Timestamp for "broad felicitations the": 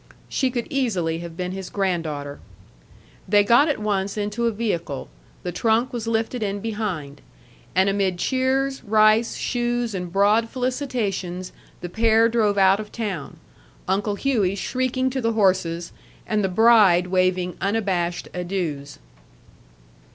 10.11-11.87